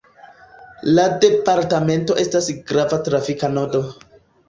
La 0.99 1.05
departamento 1.27 2.19
estas 2.25 2.51
grava 2.73 3.01
trafika 3.11 3.55
nodo. 3.61 3.89